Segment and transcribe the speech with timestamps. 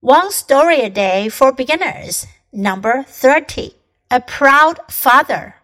[0.00, 2.26] One story a day for beginners.
[2.52, 3.72] Number 30.
[4.10, 5.56] A proud father.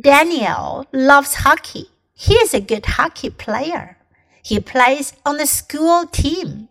[0.00, 1.90] Daniel loves hockey.
[2.14, 3.98] He is a good hockey player.
[4.42, 6.68] He plays on the school team.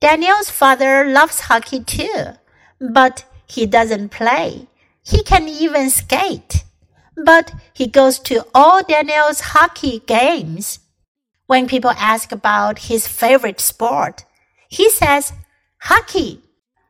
[0.00, 2.36] Daniel's father loves hockey too,
[2.78, 4.68] but he doesn't play.
[5.02, 6.64] He can even skate.
[7.16, 10.80] But he goes to all Daniel's hockey games.
[11.46, 14.26] When people ask about his favorite sport,
[14.68, 15.32] he says
[15.80, 16.40] hockey.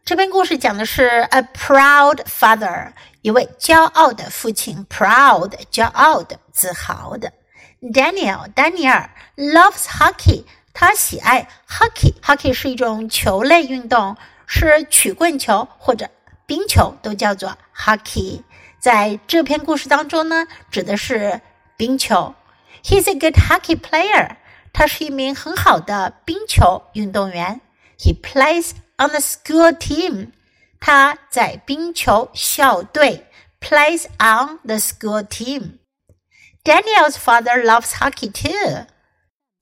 [0.04, 2.92] 这篇故事讲的是 a proud father，
[3.22, 7.32] 一位骄傲的父亲，proud 骄傲的、自豪的。
[7.80, 12.14] Daniel 丹尼尔 loves hockey，他喜爱 hockey。
[12.22, 14.16] hockey 是一种球类运动，
[14.46, 16.08] 是曲棍球或者
[16.46, 18.42] 冰球都叫做 hockey。
[18.80, 21.40] 在这篇故事当中呢，指的是
[21.76, 22.34] 冰球。
[22.82, 24.36] He's a good hockey player。
[24.72, 27.60] 他是一名很好的冰球运动员。
[27.97, 30.31] He plays on the school team。
[30.79, 33.25] 他在冰球校队
[33.61, 38.85] plays on the school team。Daniel's father loves hockey too。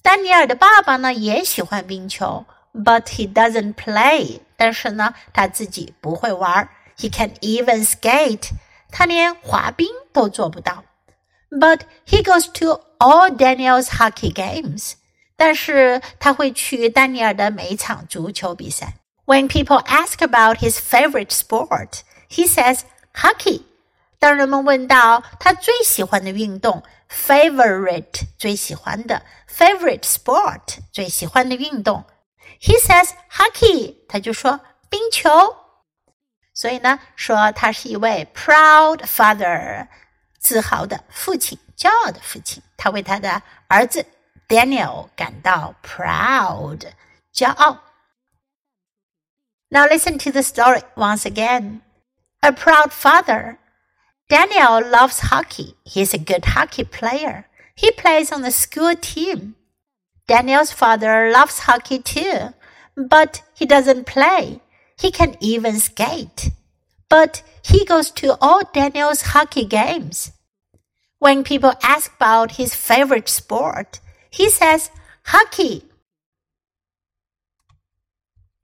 [0.01, 4.41] 丹尼尔的爸爸呢也喜欢冰球，but he doesn't play。
[4.57, 6.69] 但是呢，他自己不会玩。
[6.97, 8.49] He can even skate。
[8.91, 10.83] 他连滑冰都做不到。
[11.49, 14.93] But he goes to all Daniel's hockey games.
[15.36, 18.94] 但是他会去丹尼尔的每一场足球比赛。
[19.26, 22.80] When people ask about his favorite sport, he says
[23.14, 23.62] hockey.
[24.18, 32.04] 当人们问到他最喜欢的运动，favorite 最喜欢的，favorite sport 最喜欢的运动
[32.60, 35.28] ，he says hockey，他就说冰球。
[36.54, 39.88] 所以呢，说他是一位 proud father，
[40.38, 42.62] 自豪的父亲，骄傲的父亲。
[42.78, 44.06] 他为他的儿子
[44.47, 46.93] Daniel 感到 proud，
[47.33, 47.79] 骄傲。
[49.69, 51.81] Now listen to the story once again.
[52.41, 53.57] A proud father.
[54.27, 55.75] Daniel loves hockey.
[55.85, 57.45] He's a good hockey player.
[57.75, 59.55] He plays on the school team.
[60.27, 62.53] Daniel's father loves hockey too,
[62.95, 64.61] but he doesn't play.
[64.97, 66.51] He can even skate.
[67.09, 70.31] But he goes to all Daniel's hockey games.
[71.19, 73.99] When people ask about his favorite sport,
[74.36, 74.90] he says
[75.24, 75.82] hockey.